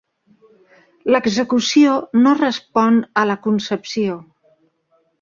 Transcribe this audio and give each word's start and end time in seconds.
L'execució 1.15 1.99
no 2.23 2.35
respon 2.41 3.01
a 3.23 3.27
la 3.33 3.39
concepció. 3.47 4.21